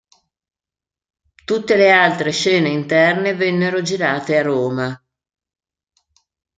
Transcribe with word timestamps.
Tutte 1.45 1.75
le 1.75 1.91
altre 1.91 2.31
scene 2.31 2.69
interne 2.69 3.35
vennero 3.35 3.83
girate 3.83 4.35
a 4.35 4.41
Roma. 4.41 5.03